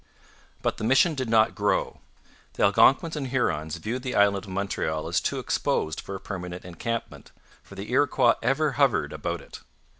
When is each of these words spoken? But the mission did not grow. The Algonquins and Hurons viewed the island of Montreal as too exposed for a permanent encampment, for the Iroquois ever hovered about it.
But 0.63 0.77
the 0.77 0.83
mission 0.83 1.13
did 1.13 1.29
not 1.29 1.53
grow. 1.53 1.99
The 2.53 2.63
Algonquins 2.63 3.15
and 3.15 3.27
Hurons 3.27 3.77
viewed 3.77 4.01
the 4.01 4.15
island 4.15 4.45
of 4.45 4.49
Montreal 4.49 5.07
as 5.07 5.21
too 5.21 5.37
exposed 5.37 6.01
for 6.01 6.15
a 6.15 6.19
permanent 6.19 6.65
encampment, 6.65 7.31
for 7.61 7.75
the 7.75 7.91
Iroquois 7.91 8.33
ever 8.41 8.71
hovered 8.77 9.13
about 9.13 9.41
it. 9.41 9.59